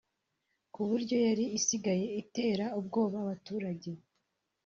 [0.73, 3.91] ku buryo yari isigaye itera ubwoba abaturage